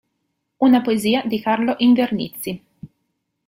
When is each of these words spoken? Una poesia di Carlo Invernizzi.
Una 0.57 0.81
poesia 0.81 1.21
di 1.27 1.39
Carlo 1.39 1.75
Invernizzi. 1.77 2.63